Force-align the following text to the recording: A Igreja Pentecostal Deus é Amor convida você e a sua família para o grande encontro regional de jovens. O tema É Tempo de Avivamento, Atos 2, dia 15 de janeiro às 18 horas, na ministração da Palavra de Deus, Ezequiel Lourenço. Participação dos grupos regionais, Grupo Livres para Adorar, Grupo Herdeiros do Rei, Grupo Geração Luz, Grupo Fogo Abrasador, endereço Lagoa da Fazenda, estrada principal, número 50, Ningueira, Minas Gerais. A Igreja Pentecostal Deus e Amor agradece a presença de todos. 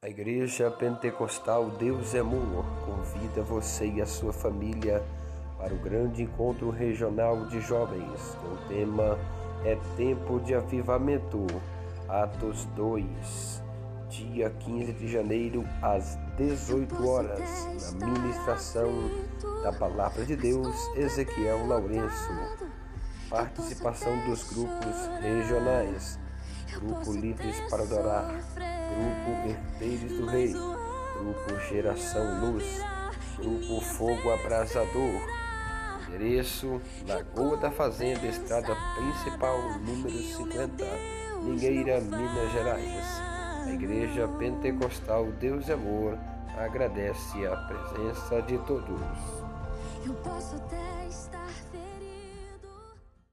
A 0.00 0.08
Igreja 0.08 0.70
Pentecostal 0.70 1.70
Deus 1.70 2.14
é 2.14 2.20
Amor 2.20 2.64
convida 2.86 3.42
você 3.42 3.84
e 3.84 4.00
a 4.00 4.06
sua 4.06 4.32
família 4.32 5.02
para 5.58 5.74
o 5.74 5.78
grande 5.78 6.22
encontro 6.22 6.70
regional 6.70 7.46
de 7.46 7.60
jovens. 7.60 8.38
O 8.44 8.68
tema 8.68 9.18
É 9.64 9.76
Tempo 9.96 10.38
de 10.38 10.54
Avivamento, 10.54 11.44
Atos 12.08 12.64
2, 12.76 13.60
dia 14.08 14.50
15 14.50 14.92
de 14.92 15.08
janeiro 15.08 15.64
às 15.82 16.16
18 16.36 17.08
horas, 17.08 17.66
na 17.98 18.06
ministração 18.06 18.92
da 19.64 19.72
Palavra 19.72 20.24
de 20.24 20.36
Deus, 20.36 20.76
Ezequiel 20.94 21.66
Lourenço. 21.66 22.30
Participação 23.28 24.16
dos 24.28 24.44
grupos 24.44 25.08
regionais, 25.20 26.20
Grupo 26.72 27.12
Livres 27.12 27.60
para 27.68 27.82
Adorar, 27.82 28.36
Grupo 28.98 29.48
Herdeiros 29.48 30.18
do 30.18 30.26
Rei, 30.26 30.52
Grupo 30.52 31.60
Geração 31.68 32.40
Luz, 32.40 32.64
Grupo 33.36 33.80
Fogo 33.80 34.32
Abrasador, 34.32 35.20
endereço 36.08 36.80
Lagoa 37.06 37.56
da 37.58 37.70
Fazenda, 37.70 38.26
estrada 38.26 38.76
principal, 38.96 39.56
número 39.78 40.18
50, 40.18 40.84
Ningueira, 41.44 42.00
Minas 42.00 42.52
Gerais. 42.52 43.22
A 43.66 43.70
Igreja 43.70 44.26
Pentecostal 44.26 45.26
Deus 45.38 45.68
e 45.68 45.72
Amor 45.72 46.18
agradece 46.56 47.46
a 47.46 47.56
presença 47.56 48.42
de 48.42 48.58
todos. 48.58 49.00